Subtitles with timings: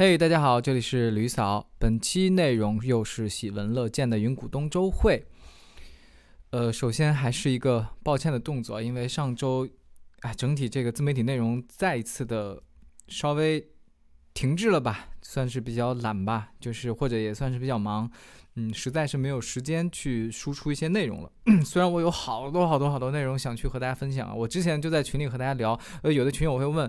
[0.00, 1.72] 嘿，大家好，这里是吕嫂。
[1.76, 5.26] 本期内容又是喜闻乐见的云股东周会。
[6.50, 9.68] 呃，首先还是一个抱歉的动作，因为上周，
[10.20, 12.62] 哎，整体这个自媒体内容再一次的
[13.08, 13.70] 稍微
[14.34, 18.08] 停滞了吧，算是比较懒吧，就是或者也算是比较忙，
[18.54, 21.32] 嗯，实在是没有时间去输出一些内容了。
[21.66, 26.88] 虽然我有好多好多好多内容想去和大家分享，我之前就在群里和大家聊，呃，有的群友会问。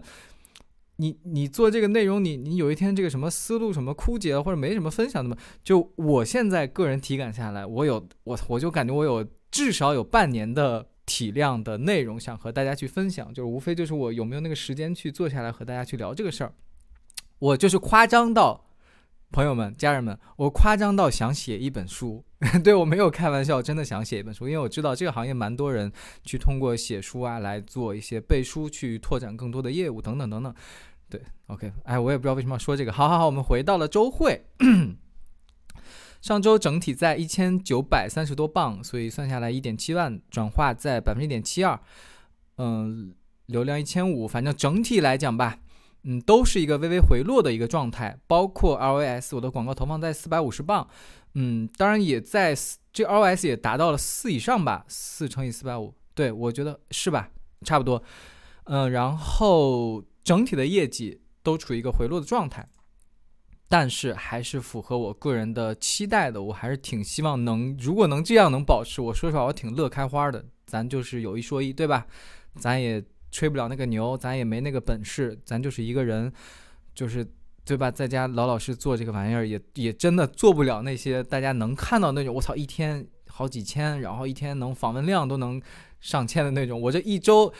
[0.99, 5.37] 你你做这个内容，你你有一天这个什么思路什么枯竭了，或者没什么分享的吗？
[5.63, 16.53] 就我现在个人体感下来，我有我我就感觉我有至少有半年的体量的内容想和大家去分享，就是无非就是我有没有那个时间去坐下来和大家去聊这个事儿。
[17.39, 18.65] 我就是夸张到
[19.31, 22.25] 朋友们家人们，我夸张到想写一本书，
[22.61, 25.89] 对我没有开玩笑，真的想写一本书，因为我知道这个行业蛮多人
[26.25, 30.53] 去通过写书啊来做一些背书，去拓展更多的业务等等等等。
[31.09, 32.93] 对，OK，哎，我也不知道为什么要说这个。
[32.93, 34.45] 好好好，我们回到了周会。
[36.21, 41.79] 上周整体在一千九百三十多磅，所以算下来一点七万，转化在百分之一点七二。
[42.57, 43.15] 嗯，
[43.47, 45.57] 流量一千五，反正整体来讲吧，
[46.03, 48.19] 嗯，都是一个微微回落的一个状态。
[48.27, 50.87] 包括 ROS，我的广告投放在四百五十磅，
[51.33, 52.53] 嗯，当然也在
[52.93, 57.31] 这 ROS 也达到了四以上吧，四乘以四百五，对我觉得是吧，
[57.63, 58.03] 差不多。
[58.65, 60.03] 嗯，然后。
[60.29, 62.69] 整体的业绩都处于一个回落的状态，
[63.67, 66.39] 但是还是符合我个人的期待的。
[66.39, 70.45] 我还是挺希望能，如果能这样能保持，我说实话，我挺乐开花的。
[70.67, 72.05] 咱就是有一说一，对吧？
[72.53, 76.31] 咱也吹不了那个牛，咱也没那个本事，咱就是一个人，
[76.93, 77.25] 就是
[77.65, 77.89] 对吧？
[77.89, 82.35] 在家老老实做这个玩意儿，也也真的做不了那些大家能看到那种。
[82.35, 85.59] 我操，一天好几千，然后一天能访问量都能
[85.99, 86.79] 上千的那种。
[86.79, 87.51] 我这一周。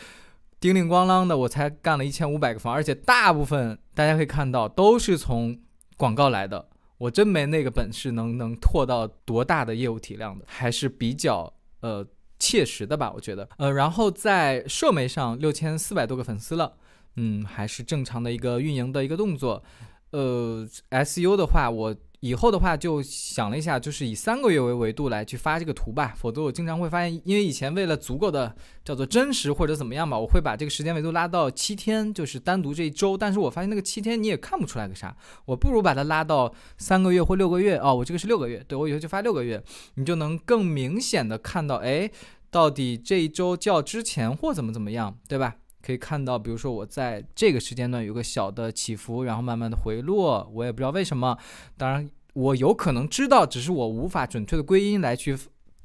[0.60, 5.58] 叮铃咣啷的，我才干了一千五百个房，而且大部分大家可以看到都是从
[5.96, 6.68] 广告来的。
[6.98, 11.50] 我真没那个本事，能能拓到多大的业务体量的，还是比较
[11.80, 12.06] 呃
[12.38, 13.48] 切实的吧，我觉得。
[13.56, 16.74] 呃，然后在社媒上六千四百多个粉丝了，
[17.16, 19.64] 嗯，还是正常的一个运营的一个动作。
[20.10, 21.96] 呃，SU 的话，我。
[22.20, 28.54] 以后的话就想了一下，就是以三个月为维度来去发这个图吧，否则我经常会发现，因为以前为了足够的
[28.84, 33.16] 叫做真实或者怎么样吧，我会把这个时间维度拉到七天，就是单独这一周。
[33.16, 35.16] 但是我发现那个七天你也看不出来个啥，
[35.46, 39.62] 我不如把它拉到三个月或六个月哦，我这个是六个月，对我以后就发六个月，
[39.94, 42.10] 你就能更明显的看到，哎，
[42.50, 45.56] 到底这一周较之前或怎么怎么样，对吧？
[45.82, 51.36] 可以看到，比如说我在这个时间段有个小的起伏，然后慢慢的回落，我也不知道为什么。
[51.76, 55.36] 当然，我有可能知道，只是我无法准确的归因来去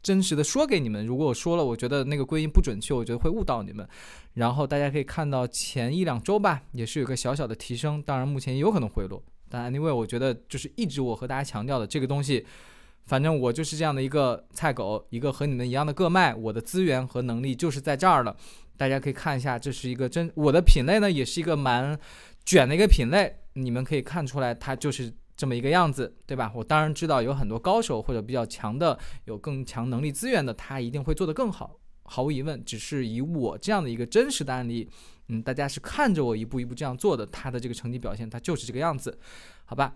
[0.04, 1.06] 真实的说给你们。
[1.06, 3.88] 如果我说了，我觉得那个归因不准确，我觉得会误导你们。
[4.34, 8.02] 然后大家可以看到前一两周吧，也是有个小小的提升。
[8.04, 9.24] 当然，目前也有可能回落。
[9.50, 12.46] 但 anyway，我觉得就是一直我和大家强调的这个东西，
[13.06, 18.36] 反正我就是这样的一个菜狗，一个和你们一样的个卖，我的资源和能力就是在这儿了。
[18.78, 21.98] 大家可以看一下，这是一个真我的品类呢，也是一个蛮
[22.46, 23.36] 卷的一个品类。
[23.54, 26.52] 你们可以看出来，它就是这么一个样子，对吧？
[26.54, 32.64] 我当然知道有很多高手或者比较强的，有更强能力资源的，他一定会做得更好，毫无疑问。
[32.66, 34.90] 只是以我这样的一个真实的案例，
[35.30, 39.18] 嗯，大家是看着我一步一步这样做的，他的这个成绩表现，他就是这个样子，
[39.64, 39.96] 好吧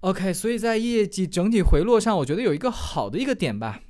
[0.00, 3.82] ？OK，所以在业绩整体回落上，我觉得有一个好的一个点吧。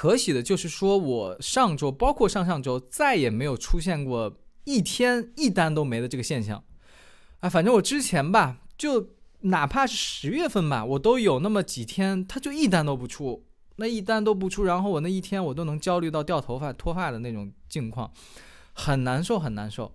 [0.00, 4.34] 可喜的就是说，我上周包括上上周再也没有出现过
[4.64, 6.64] 一天一单都没的这个现象，
[7.40, 9.10] 啊，反正我之前吧，就
[9.40, 13.44] 哪怕是十月份吧，我都有那么几天，他就一单都不出，
[13.76, 18.10] 那一单都不出，然后我那一天我都能焦虑到掉头发、脱发的那种境况，
[18.72, 19.94] 很难受，很难受。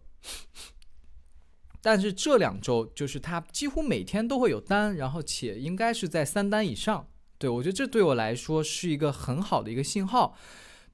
[1.82, 7.08] 但是这两周就是他几乎每天都会有单，然后且应该是在三单以上。
[7.38, 10.36] 对，我觉得这对我来说是一个很好的一个信号。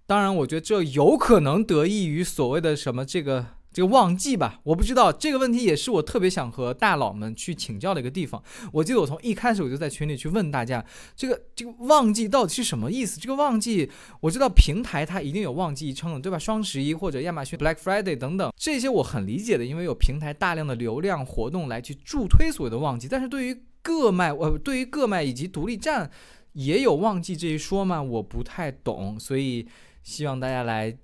[0.08, 8.44] 当然，我觉得这有可能得益于所谓的什么这个这个旺季吧，我不知道这个问题也是我特别想和大佬们去请教的一个地方。
[8.74, 13.18] 我记得我从一开始我就在群里去问大家，这个这个旺季到底是什么意思？
[13.18, 13.90] 这个旺季
[14.20, 16.38] 我知道平台它一定有旺季一称的，对吧？
[16.38, 23.08] 双十一或者亚马逊 Black Friday 等等这些我很理解的，因为有平台大量的流量活动来去助推所谓的旺季。
[23.08, 26.12] 但是对于各卖，呃，对于各卖以及独立站，
[26.54, 28.02] 也有旺季这一说吗？
[28.02, 29.68] 我不太懂，所以
[30.04, 30.98] 希望大家来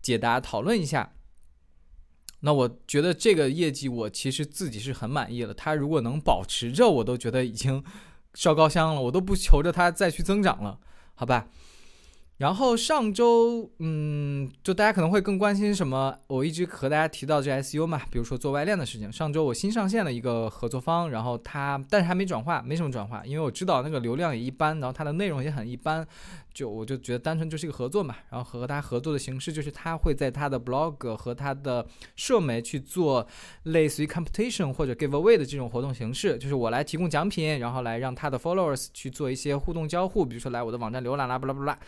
[0.00, 1.14] 解答讨论一下。
[2.40, 7.84] 那我觉得这个业绩我其实自己是很满意了，它如果能保持着，我都觉得已经
[8.34, 10.80] 烧高香了，我都不求着它再去增长了，
[11.14, 11.48] 好吧？
[12.38, 16.18] 然后上周，嗯，就大家可能会更关心什么？
[16.26, 19.12] 我一直和大家提到这 SU 嘛，比如说做外链的事情。
[19.12, 26.04] 上周我新上线了一个合作方，然后他但是还没转化，没什么转化，因为我知道那个流量也一般，然后它的内容也很一般。
[26.54, 33.26] 就我就觉得单纯就是一个合作嘛，然后和他合作的形式就是他会在他的 blog 和他的社媒去做
[33.64, 41.78] 类似于 competition 或者 giveaway 的这种活动形式，就是我来提供奖品，然后来让他的 followers 去做一些互动交互，比如说来我的网站浏览啦，巴拉巴拉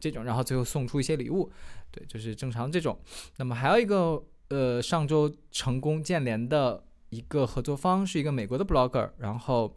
[0.00, 1.50] 这种，然后最后送出一些礼物，
[1.90, 2.98] 对，就是正常这种。
[3.36, 9.76] 那么还有一个呃上周成功建联的一个合作方是一个美国的 blogger，然后。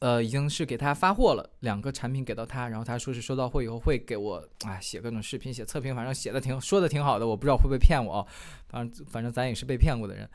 [0.00, 8.26] 呃，已经是给他发货了，两个产品给到他，然后他说是收到货以后会给我啊写各种视频、写测评，反正写的挺说的挺好的，我不知道会不会骗我啊，
[8.68, 10.28] 反正反正咱也是被骗过的人。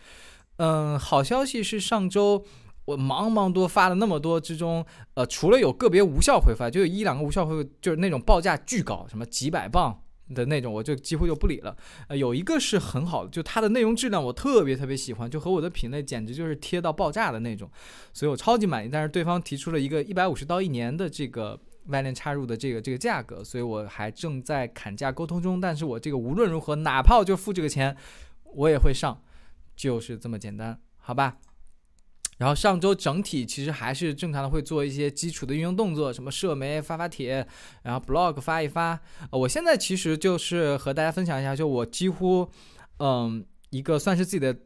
[0.58, 2.44] 嗯，好消息是上周
[2.86, 10.02] 我忙忙多发了那么多之中，呃，除了有个别无效回复，就有一两个无效回复，就是那种报价巨高，什么几百磅。
[10.34, 11.76] 的那种我就几乎就不理了，
[12.08, 17.70] 呃，有一个是很好的，就它的内容质量我特别特别喜欢，就和我的品类简直就是贴到爆炸的那种，
[18.14, 18.90] 所以我超级满意。
[18.90, 25.60] 但是对方提出了一个一百五十刀一年的这个外链插入的这个这个价格，所以我还正在砍价沟通中。
[25.60, 27.96] 但是我这个无论如何，哪怕我就付这个钱，
[28.54, 29.22] 我也会上，
[29.76, 31.38] 就是这么简单，好吧？
[32.42, 37.48] 然后上周整体其实还是正常的，会做一些基础的运营动作，什么社媒发发帖，
[37.84, 39.00] 然后 blog 发一发。
[39.30, 42.50] 我现在其实就是和大家分享一下，就我几乎，
[42.98, 44.58] 嗯，一个算是自己的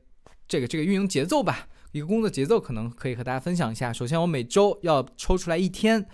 [0.48, 3.92] 这个这个运营节奏吧，一个工作节奏，可能可以和大家分享一下。
[3.92, 6.07] 首先，我每周要抽出来一天，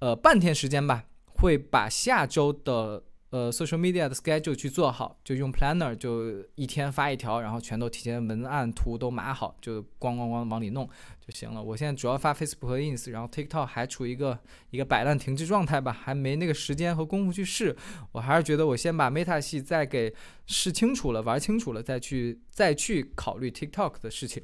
[0.00, 3.04] 呃，半天时间吧，会把下周的。
[3.32, 10.86] 呃，social media 的 schedule 去做好，就用 planner，就一天发一条，然后全都提前文案图都码好，就咣咣咣往里弄
[11.18, 11.62] 就行了。
[11.62, 14.38] 我现在主要发 Facebook 和 Ins，然后 TikTok 还处于一个
[14.68, 17.74] 一个摆烂停滞状态吧，还没那个时间和功夫去试。
[18.12, 20.14] 我还是觉得我先把 Meta 系再给
[20.44, 24.42] 试清楚了，玩清楚了，再去再去考虑 TikTok 的事情。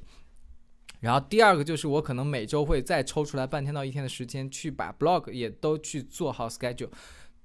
[1.00, 6.88] 然后第二个就是我可能每周会再抽出来半天到一天的时间，去把 blog 也都去做好 schedule。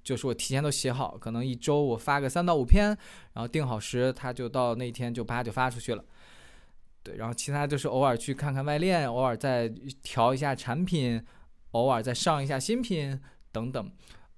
[0.04, 2.88] 就是我提前都写好，可能一周我发个三到五篇，
[3.34, 6.04] 然后定好时，他就到那天就啪就发出去了。
[7.02, 9.68] 对，然后其他就是偶尔去看看外链，偶尔再
[10.02, 11.24] 调一下产品，
[11.72, 13.20] 偶尔再上一下新品
[13.52, 13.92] 等等。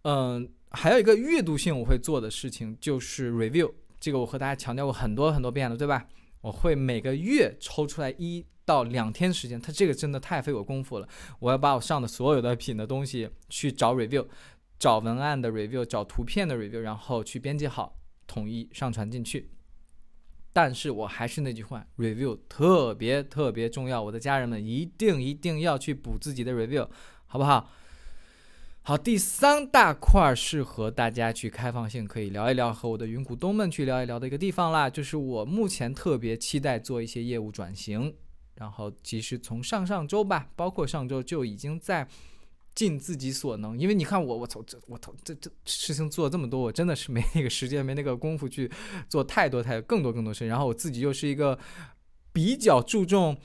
[0.03, 6.07] 嗯，还有一个月度性我会做的事情就是 review，这个我和大家强调过很多很多遍了，对吧？
[6.41, 11.07] 我会每个月抽出来一到两天时间，它这个真的太费我功夫了，
[11.39, 14.25] 我要把我上的所有的品的东西去找 review。
[14.77, 19.49] 找文案的 review，找图片的 review，然后去编辑好，统一上传进去。
[20.51, 26.87] 但是我还是那句话，review 特别特别重要，我的家人们一定一定要去补自己的 review，
[27.25, 27.69] 好不好？
[28.83, 38.15] 好，第三大块是和大家去开放性可以聊一聊，和我的云股东们去聊一聊的一个地方啦，就是我目前特别期待做一些业务转型，
[38.55, 42.07] 然后其实从上上周吧，包括上周就已经在。
[42.75, 48.69] 尽自己所能，因为你看我，我操，这我操，这这事情做这么多，我真的是没那个时间，没那个功夫去
[49.07, 50.49] 做太多太更多更多事情。
[50.49, 51.57] 然后我自己又是一个
[52.33, 53.37] 比较注重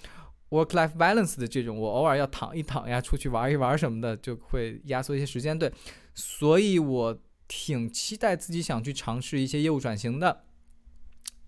[0.48, 5.56] work life balance 的这种，我偶尔要躺一躺呀，出去玩一玩什么的，就会压缩一些时间。
[5.56, 5.72] 对，
[6.12, 7.16] 所以我
[7.46, 10.42] 挺期待自己想去尝试一些业务转型的，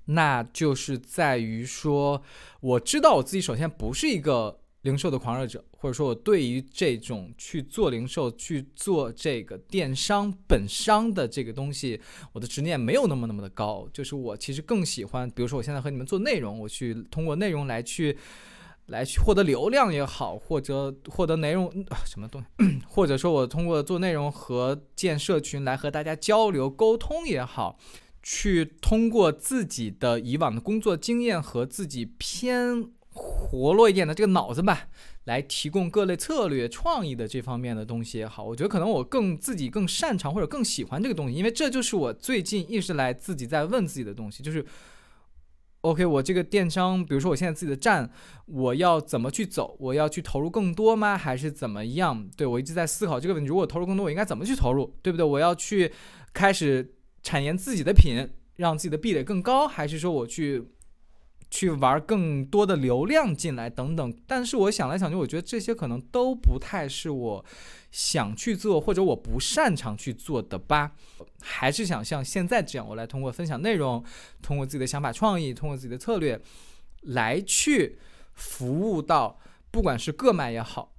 [0.04, 2.22] 那就是在于说，
[2.60, 4.60] 我知道我自己首先不是一个。
[4.82, 12.00] 零售的狂热者，或者说我对于这种去做零售、去做这个电商本商的这个东西，
[12.32, 13.88] 我的执念没有那么那么的高。
[13.92, 18.18] 就是我其实更喜欢，比如说我现在和你们做内容，我去通过内容来去
[18.86, 21.72] 来去获得流量也好，或者获得内容
[22.04, 27.78] 什么东西，或者说我通过做内容和建社群来和大家交流沟通也好，
[28.20, 32.90] 去通过自己的以往的工作经验和自己偏。
[33.14, 34.88] 活络一点的这个脑子吧，
[35.24, 44.64] 来提供各类策略、创意的这方面的东西也好，我觉得可能我更自己更擅长或者更喜欢这个东西，因为这就是我最近一直来自己在问自己的东西，就是
[45.82, 48.10] ，OK，我这个电商，比如说我现在自己的站，
[48.46, 49.76] 我要怎么去走？
[49.78, 51.18] 我要去投入更多吗？
[51.18, 52.26] 还是怎么样？
[52.34, 53.48] 对我一直在思考这个问题。
[53.48, 54.96] 如果投入更多，我应该怎么去投入？
[55.02, 55.26] 对不对？
[55.26, 55.92] 我要去
[56.32, 58.26] 开始产研自己的品，
[58.56, 60.64] 让自己的壁垒更高，还是说我去？
[61.52, 67.44] 去玩更多的流量进来等等，但是我想来想去，我觉得这些可能都不太是我
[67.90, 70.92] 想去做或者我不擅长去做的吧。
[71.40, 74.02] 还是想像现在这样，我来通过分享内容，
[74.40, 76.40] 通过自己的想法创意，通过自己的策略，
[77.02, 77.98] 来去
[78.32, 79.38] 服务到
[79.70, 80.94] 不管是个卖也好，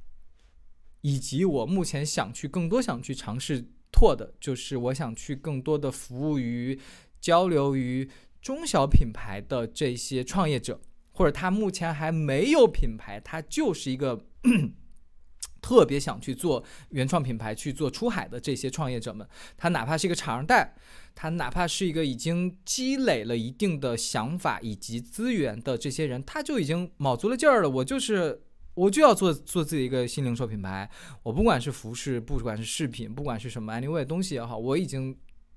[1.02, 3.66] 以及我目前想去更多想去尝试。
[3.96, 6.80] 拓的，就是我想去更多的服务于、
[7.22, 8.10] 交流于
[8.44, 10.80] 中小品牌的这些创业者，
[11.14, 14.26] 或者他目前还没有品牌，他就是一个
[15.62, 19.26] 特别想去做原创品牌、去做出海的这些创业者们。
[19.58, 20.76] 他哪怕是一个厂二代，
[21.16, 27.70] 他哪怕是一个已经积累了一定的想法以及资源的这些人，他就已经卯足了劲儿了。
[27.70, 28.44] 我就是。
[28.76, 30.90] 我就要做做自己一个新零售品牌，
[31.22, 35.16] 我不管是服饰，不管是饰品，不管是什么 anyway 东西也好，我已经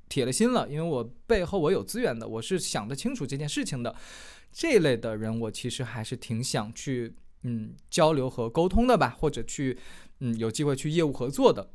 [0.08, 3.94] 铁了心了，因为我背后我有资源的，我是想得清楚这件事情的。
[4.52, 9.76] 这类的人，我其实还是挺想去嗯交流和沟通的吧，或者去
[10.20, 11.70] 嗯有机会去业务合作的。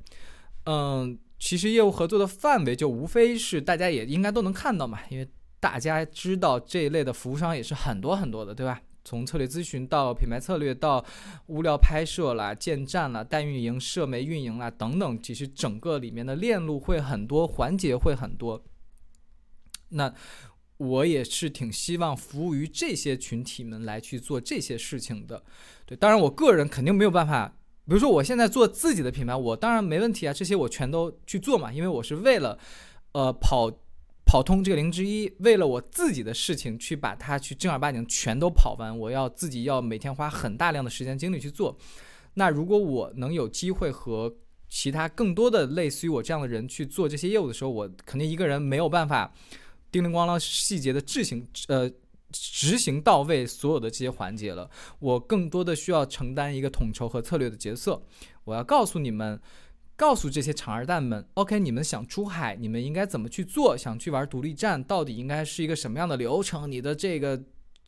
[0.66, 8.82] 嗯，其实业务合作的范围就无非是大家也应该都能看到嘛，因为大家知道这一类的服务商也是很多很多的，对吧？
[9.04, 11.04] 从策略咨询到品牌策略，到
[11.48, 18.64] 物料拍摄啦、建站啦、代运营、社媒运营啦等等，其实整个里面的链路会很多，环节会很多。
[19.90, 20.14] 那
[20.78, 25.44] 我也是挺希望服务于这些群体们来去做这些事情的。
[25.86, 27.48] 对，当然我个人肯定没有办法，
[27.86, 32.58] 比如说我现在做自己的品牌，我当然没问题啊，这些我全都去做嘛，因为我是为了
[33.14, 33.72] 呃跑。
[34.32, 41.78] 跑通这个零之一，为了我自己的事情去把它去正儿八经全都跑完，我要自己要每天花很大量的时间精力去做。
[42.36, 44.34] 那如果我能有机会和
[44.70, 49.34] 其他更多的类似于我这样的人去做这些业务的时候，我肯定一个人没有办法
[49.92, 51.92] 叮铃咣啷细节的执行呃
[52.32, 54.70] 执行到位所有的这些环节了。
[55.00, 58.02] 我更多的需要承担一个统筹和策略的角色，
[58.46, 59.38] 我要告诉你们。
[60.02, 63.78] 告诉这些厂二蛋们，OK，你们想出海，你们应该怎么去做？
[63.78, 66.72] 想去玩独立站，到底应该是一个什么样的流程？
[66.72, 67.40] 你的这个。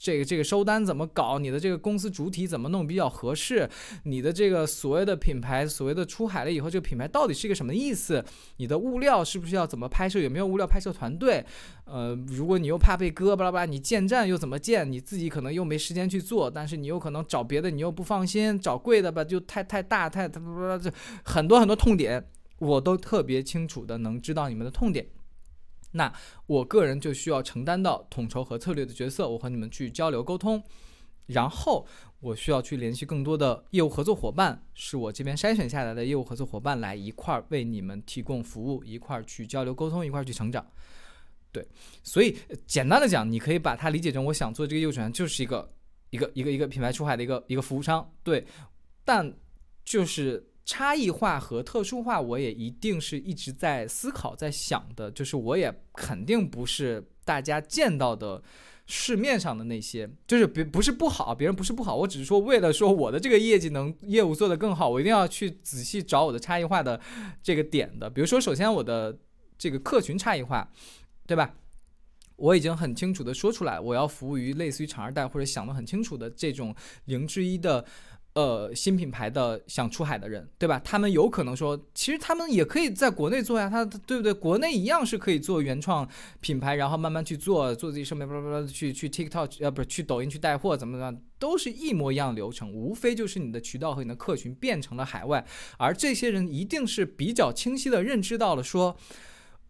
[0.03, 1.39] 这个这个收单怎么搞？
[1.39, 3.69] 你的这个公司主体怎么弄比较合适？
[4.03, 8.21] 你的这个所谓的品牌，所谓的出海了以后，这个品牌到底是一个什么意思？
[8.57, 10.19] 你的物料是不是要怎么拍摄？
[10.19, 11.45] 有没有物料拍摄团队？
[11.85, 14.91] 呃，如果你又怕被割，巴拉巴拉，你建站又怎么建？
[14.91, 20.37] 你自己可能又没时间去做，但是你又可能找别的，你又不放心，找贵的吧，就太太大，太太
[20.79, 20.91] 这
[21.23, 22.21] 很多很多痛点，
[22.59, 25.07] 我都特别清楚的能知道你们的痛点。
[25.93, 26.13] 那
[26.45, 30.61] 我个人就需要承担到统筹和策略的角色，我和你们去交流沟通，
[31.27, 31.87] 然后
[32.19, 40.65] 我需要去联系更多的业务合作伙伴，是我这边筛选下来的业务合作伙伴来一块儿为你们提供服务，一块儿去交流沟通，一块儿去成长。
[41.51, 41.67] 对，
[42.03, 42.35] 所以
[42.65, 45.71] 简单的讲，你可以把它理解成我想做这个业务转就是一个
[46.09, 48.11] 一个一个一个品牌出海的一个一个服务商。
[48.23, 48.45] 对，
[49.05, 49.33] 但
[49.85, 50.49] 就是。
[50.65, 55.11] 差异化和特殊化，我也一定是一直在思考、在想的。
[55.11, 58.41] 就是我也肯定不是大家见到的
[58.85, 66.99] 市面上的那些，就是别不是不好，别人不是不好，我只是说为了说我的这个业绩能业务做得更好，我一定要去仔细找我的差异化的
[67.41, 68.09] 这个点的。
[68.09, 69.17] 比如说，首先我的
[69.57, 70.71] 这个客群差异化，
[71.27, 71.53] 对吧？
[72.35, 76.73] 我已经很清楚的说出来，我要服务于类似于厂二代或者想得很清楚的这种
[77.05, 77.85] 零之一的。
[78.35, 80.81] 呃，新品牌的想出海的人，对吧？
[80.83, 84.33] 他们有可能说，其实他们也可以在国内做呀，他对不对？
[84.33, 86.07] 国内一样是可以做原创
[86.39, 95.45] 品牌，然后慢慢去做，做自己上面巴拉巴拉去去 TikTok，呃，不是去抖音去带货，怎么怎么，都是一模一样的流程，无非就是你的渠道和你的客群变成了海外，
[95.77, 98.97] 而这些人一定是比较清晰的认知到了说。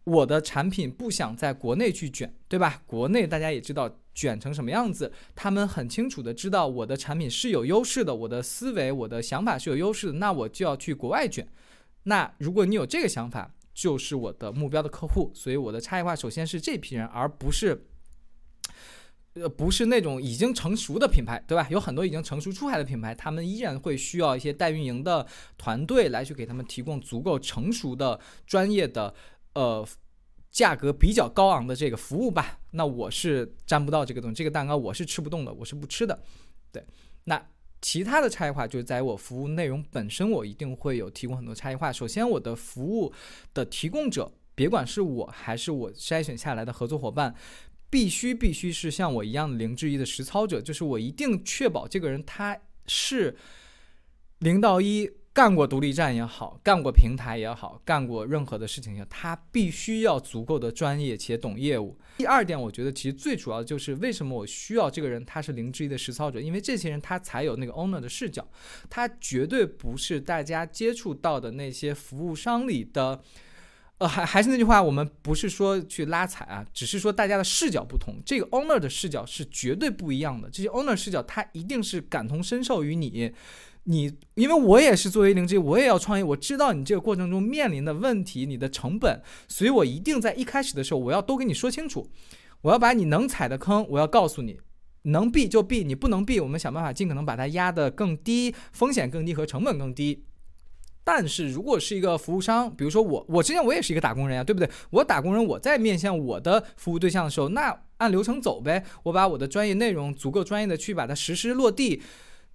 [0.05, 2.81] 我的产品不想在国内去卷，对吧？
[2.86, 11.48] 国内大家也知道卷成什么样子，他们很清楚的知道我的产品是有优势的，我的思维、我的想法是有优势的，那我就要去国外卷。
[12.03, 15.31] 那如果你有这个想法，就是我的目标的客户。
[15.33, 17.86] 所以我的差异化首先是这批人，而不是，
[19.36, 21.65] 呃，不是那种已经成熟的品牌，对吧？
[21.72, 25.25] 有很多已经成熟出海的品牌，他们依然会需要一些代运营的
[25.57, 29.15] 团队来去给他们提供足够成熟的专业的。
[29.53, 29.88] 呃，
[30.51, 36.24] 价格比较高昂的这个服务吧，那我是沾不到这个东西，这个蛋糕我是吃不动的，我是不吃的。
[36.72, 36.83] 对，
[37.25, 37.43] 那
[37.81, 41.91] 其他的差异化就是在我服务内容本身，我一定会有提供很多差异化。
[41.91, 43.13] 首先，我的服务
[43.53, 47.36] 的提供者，别管是我还是我筛选下来的合作伙伴，
[47.89, 53.36] 必须必须是像我一样的零至一的实操者，就是我一定确保这个人他是
[54.39, 55.12] 零到一。
[55.33, 61.97] 干过独立站也好，干过平台也好，干过任何的事情也好，他必须要足够的专业且懂业务。
[62.17, 68.47] 第二点，我觉得其实最主要的就是为什么我需要这个人，他是零之一的实操者，因为这些人他才有那个 owner 的视角，
[68.91, 73.19] 他绝对不是大家接触到的那些服务商里的。
[73.99, 80.49] 呃，还还是那句话，我们不是说去拉踩啊，只是说大家的视角不同，这个 owner 的视角是绝对不一样的。
[80.49, 83.31] 这些 owner 视角，他一定是感同身受于你。
[83.85, 92.07] 你因为我也是作为零之一，我也要创业，我知道你这个过程中面临的问题，你的成本，所以我一定在一开始的时候，我要都跟你说清楚，
[92.61, 94.57] 我要把你能踩的坑，我要告诉你，
[95.03, 100.23] 能避就避，你不能避，我们想办法尽可能把它压得更低，风险更低和成本更低。
[101.03, 104.69] 但是如果是一个服务商，比如说我，我之前我也是一个打工人呀，对不对？
[104.91, 112.01] 我打工人，我在面向我的服务对象的时候，那按流程走呗，我把我的专业内容足够专业的去把它实施落地。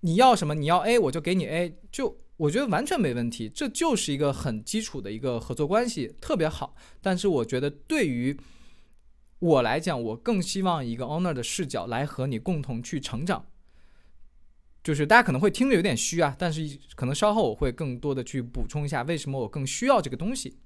[0.01, 0.55] 你要什么？
[0.55, 3.49] 你要 A，我就给你 A，就我觉得完全没问题。
[3.49, 6.77] 这就是一个很基础的一个合作关系，特别好。
[7.01, 8.39] 但是我觉得对于
[9.41, 13.47] 我来讲，我更希望一个 owner 的视角来和你共同去成长。
[14.85, 20.59] 就是大家可能会听着有点虚啊，但是可能稍后我会更多的去补充一下为什么我更需要这个东西。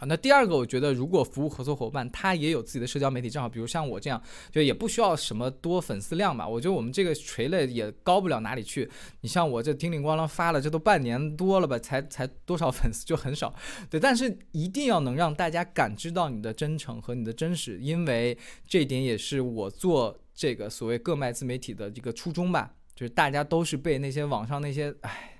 [0.00, 6.46] 好，那第二个，我觉得如果服务合作伙伴他也有自己的社交媒体账号，比如像我这样，就也不需要什么多粉丝量吧。
[6.46, 8.88] 我觉得我们这个垂类也高不了哪里去。
[9.22, 13.52] 你像我这叮铃咣啷发了，这都半年多了吧，才才多少粉丝就很少。
[13.90, 18.38] 对，但是一定要能让大家感知到你的真诚和你的真实，因为
[18.68, 22.72] 这一点也是我做这个所谓各卖自媒体的一个初衷吧。
[22.94, 25.34] 就是大家都是被那些网上那些，唉。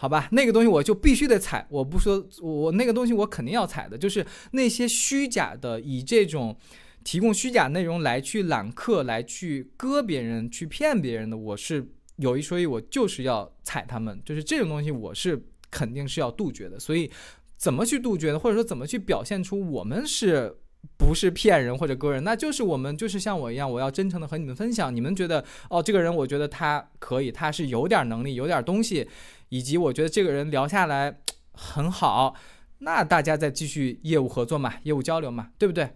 [0.00, 1.66] 好吧，那个东西我就必须得踩。
[1.68, 6.56] 我不说，我那个东西我肯定要踩的，就是那些虚假的，以这种
[7.04, 14.18] 提供虚假内容来去揽客、来去割别人、去骗别人的，我是有一说一，我就是要踩他们。
[14.24, 16.80] 就是这种东西，我是肯定是要杜绝的。
[16.80, 17.10] 所以，
[17.58, 18.38] 怎么去杜绝呢？
[18.38, 20.56] 或者说怎么去表现出我们是
[20.96, 22.24] 不是骗人或者割人？
[22.24, 24.96] 那就是我们就是像我一样，我要真诚的和你们分享。
[24.96, 29.06] 你们觉得哦，这个人我觉得他可以，他是有点能力，有点东西。
[29.50, 31.20] 以及我觉得这个人聊下来
[31.52, 32.34] 很好，
[32.78, 35.90] 那大家再继续业务合作嘛，业务交流嘛，对不对？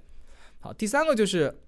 [0.60, 1.62] 好，第三个就是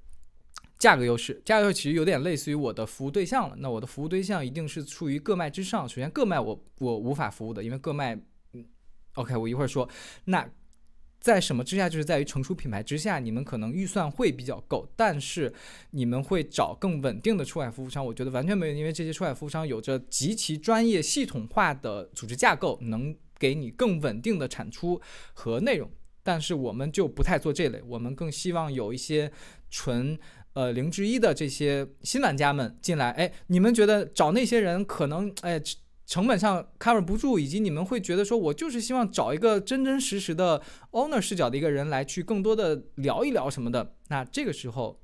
[0.79, 3.57] 价格优势，价格优势其实有点类似于我的服务对象了。
[3.61, 5.89] 那我的服务对象一定是处于各卖之上。
[5.89, 8.15] 首先，各卖我我无法服务的，因为各卖，
[8.53, 8.65] 嗯
[9.15, 9.89] ，OK，我一会儿说。
[10.25, 10.47] 那
[11.27, 11.89] 在什么之下？
[11.89, 15.53] 就是在于成熟品牌之下，你们可能预算会比较够，但是
[15.91, 18.07] 你们会找更稳定的出海服务商。
[18.07, 25.01] 我觉得完全没有，因为这些出海服务商有着极其专业、系统化的组织架构，能给你更稳定的产出
[25.35, 25.91] 和内容。
[26.23, 29.33] 但是我们就不太做这类，我们更希望有一些
[29.69, 30.17] 纯
[30.53, 33.11] 呃零之一的这些新玩家们进来。
[33.11, 35.61] 哎，你们觉得找那些人可能哎？
[36.07, 43.97] 成本上 cover 不住，以及你们会觉得说，我就是希望找一个真真实实的 owner 视角的一个人来去更多的聊一聊什么的。
[44.09, 45.03] 那这个时候，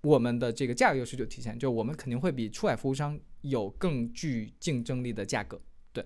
[0.00, 5.60] 我们的这个价格优势就体现，就我们肯定会比出海服务商有更具竞争力的价格。
[5.92, 6.02] 对，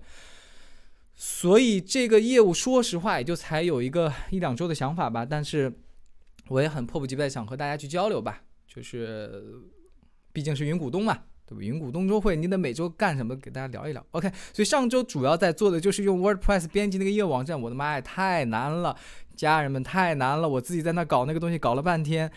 [1.15, 5.71] 所以这个业务说实话也就才有一个一两周的想法吧，但是
[6.49, 9.61] 我也很迫不及待想和大家去交流吧，就是
[10.33, 11.23] 毕竟是云股东嘛。
[11.45, 11.61] 对吧？
[11.61, 13.35] 云谷东周会，你得每周干什么？
[13.35, 14.05] 给大家聊一聊。
[14.11, 17.59] OK，所以上周主要在做的就是用 WordPress 编辑那个业务网站。
[17.59, 18.95] 我的妈呀，太难了，
[19.35, 20.47] 家人们太难了！
[20.47, 22.31] 我自己在那搞那个东西，搞了半天，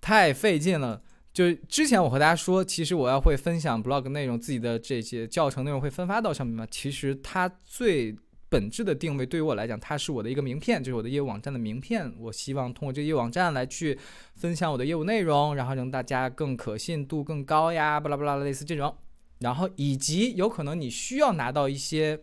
[0.00, 1.02] 太费劲了。
[1.32, 6.66] 就之前我和大家说，其实我要会分享 blog 内容，自己的这些教程内容会分发到上面嘛。
[6.68, 8.16] 其实它最
[8.50, 12.12] 本质的定位对于我来讲，它是我的一个名片，就是我的业务网站的名片。
[12.18, 13.96] 我希望通过这个业务网站来去
[14.34, 18.94] 分享我的业务内容，然后让大家更可信度更高呀，巴拉巴拉类似这种。
[19.38, 22.20] 然后以及有可能你需要拿到一些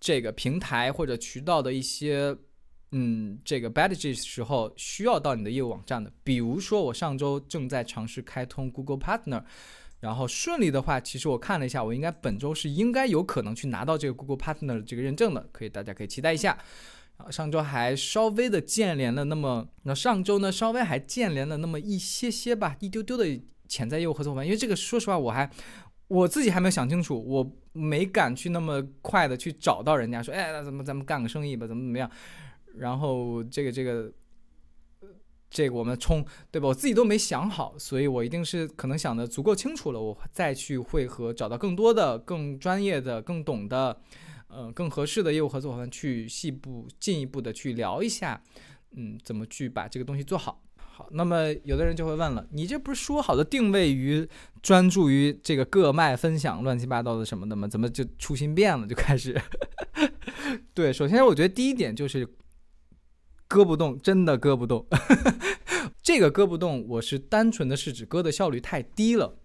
[0.00, 2.36] 这个平台或者渠道的一些
[2.90, 6.12] 嗯这个 badges 时候，需要到你的业务网站的。
[6.24, 9.44] 比如说我上周正在尝试开通 Google Partner。
[10.02, 16.58] 然后顺利的话，其实我看了一下，我应该本周是应该有可能去拿到这个 Google Partner 这个认证的，可以大家可以期待一下。
[17.16, 23.24] 然后上周还稍微的建联了那么，那上周呢稍微还建联了那么一些些吧，一丢丢的
[23.68, 24.44] 潜在业务合作伙伴。
[24.44, 25.48] 因为这个说实话我还
[26.08, 32.10] 我自己还没有想清楚，我没敢去那么快的去找到人家说，哎，那怎么咱们干个生意吧，怎么怎么样？
[32.76, 34.12] 然后这个这个。
[35.52, 36.66] 这个我们冲对吧？
[36.66, 44.00] 我自己都没想好，所以我一定是可能想的足够清楚了，我再去会和找到更多的、更专业的、更懂的，
[44.48, 48.42] 呃，更合适的业务合作伙伴去细部进一步的去聊一下，
[48.92, 50.62] 嗯，怎么去把这个东西做好。
[50.74, 54.26] 好，那么有的人就会问了，你这不是说好的定位于
[54.62, 57.68] 专注于这个各卖分享乱七八糟的什么的吗？
[57.68, 59.38] 怎么就初心变了，就开始？
[60.72, 62.26] 对，首先我觉得第一点就是。
[63.52, 64.86] 割不动，真的割不动。
[66.02, 69.36] 这个割不动，我是单纯的是指割的效率太低了。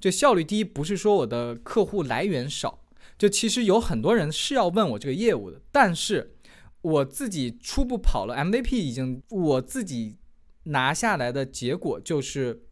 [0.00, 2.80] 就效率低，不是说我的客户来源少，
[3.16, 6.34] 就其实有很多人是要问我这个业务的，但是
[6.80, 10.16] 我自己初步跑了 MVP，已经我自己
[10.64, 12.64] 拿下来的结果就是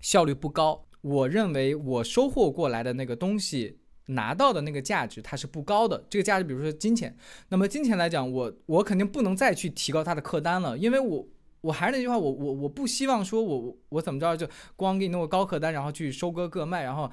[0.00, 0.86] 效率不高。
[1.02, 6.04] 我认为我收获过来的那个东西拿到的那个价值它是不高的。
[6.08, 7.16] 这个价值，比如说金钱，
[7.48, 11.26] 那么金钱来讲，我我肯定不能再去提高它的客单了，因为我
[11.60, 17.10] 我还是那句话，我我我不希望说我我怎么着就光给你弄个高客单，然后去收割各卖，然后。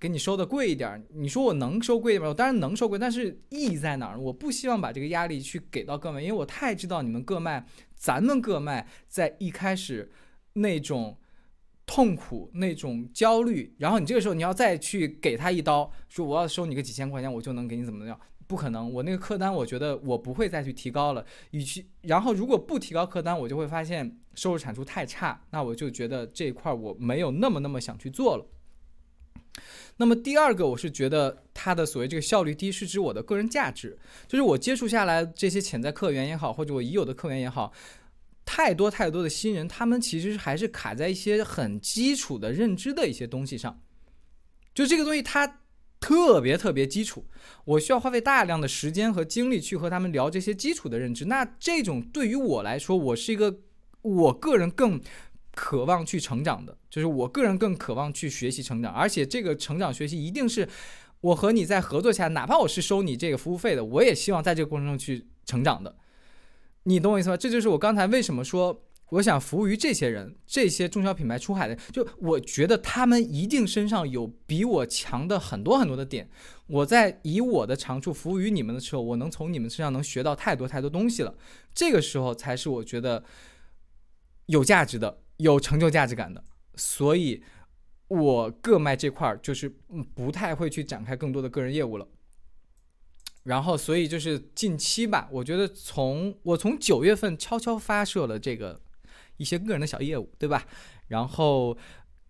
[0.00, 2.26] 给你收的贵一点，你说我能收贵点吗？
[2.30, 4.18] 我当然能收贵，但是意义在哪儿？
[4.18, 7.64] 我不希望把这个压力去给到各卖，因为我太知道你们各卖，
[7.94, 10.10] 咱们各卖在一开始
[10.54, 11.16] 那种
[11.94, 18.18] 痛苦、那种焦虑，然后你这个时候你要再去给他一刀，说我要收你个几千块钱，我就能给你怎么样？
[18.46, 21.22] 不可能，我那个客单，我觉得我不会再去提高了。
[21.50, 28.46] 与其然后如果不提高客单，我就会发现收入产出太差，那我就觉得这一块我没有那么那么想去做了。
[29.98, 37.70] 那么第二个，我是觉得它的所谓这个效率低，是指我的个人价值，就是我接触下来这些潜在客源也好，或者我已有的客源也好，
[38.54, 43.80] 太多太多的新人，他们其实还是卡在一些很基础的认知的一些东西上，
[44.74, 45.60] 就这个东西它
[45.98, 47.24] 特别特别基础，
[47.64, 51.24] 我需要花费大量的时间和精力去和他们聊这些基础的认知。
[51.24, 53.60] 那这种对于我来说，我是一个
[54.02, 55.00] 我个人更。
[55.54, 60.66] 渴望去成长的，就是我个人更渴望去学习成长，而且这个成长学习一定是
[61.20, 65.94] 我和你在合作下，哪怕我是收你这个服务费的，我也希望在这个过程中去成长的。
[66.84, 67.36] 你懂我意思吗？
[67.36, 76.28] 这就是我刚才为什么说我想服务于这些人，这些中小品牌出海的，就我觉得他们一定身上有比我强的很多很多的点。
[76.66, 81.34] 我在以我的长处服务于你们的时候，我能从你们身上能学到太多太多东西了。
[81.74, 83.24] 这个时候才是我觉得
[84.46, 85.18] 有价值的。
[85.38, 86.44] 有成就价值感的，
[86.76, 87.42] 所以
[88.06, 89.68] 我个卖这块儿就是
[90.14, 92.06] 不太会去展开更多的个人业务了。
[93.44, 98.80] 然后，所以就是近期吧，我觉得从我从九月份悄悄发射了这个
[99.36, 100.64] 一些个人的小业务，对吧？
[101.08, 101.76] 然后。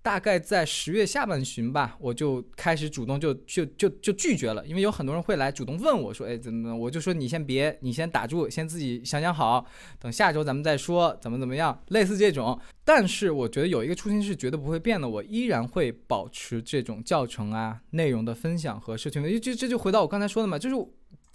[0.04, 9.64] 大概在十月下半旬吧，我就开始主动就就就就拒绝了，因为有很多人会来主动问我说，哎，怎么怎么，我就说你先别，你先打住，先自己想想好，
[10.00, 12.60] 等下周咱们再说怎么怎么样，类似这种。
[12.84, 20.74] 但是我觉得有一个初心是绝对不会变的，我依然会保持这种教程啊、内容的分享和社群的，就这就回到我刚才说的嘛，就是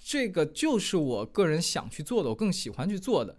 [0.09, 3.35] 这个就是我个人想去做的，我更喜欢去做的。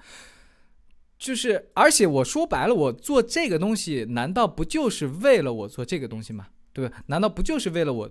[1.19, 6.49] 就是，而且我说白了，我做这个东西，难道不就是为了我做这个东西吗？
[6.75, 7.03] 对吧？
[7.07, 8.11] 难道不就是为了我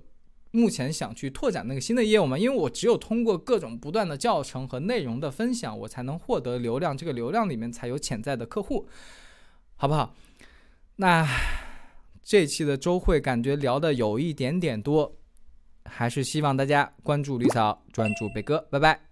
[0.50, 2.36] 目前想去拓展那个新的业务吗？
[2.36, 8.90] 因为我只有通过各种不断的教程和内容的分享，我才能获得流量，这个流量里面才有潜在的客户，
[9.76, 10.16] 好不好？
[10.96, 11.28] 那
[12.24, 15.16] 这期的周会感觉聊的有一点点多，
[15.90, 19.07] 还是希望大家关注吕嫂，专注北哥，拜拜。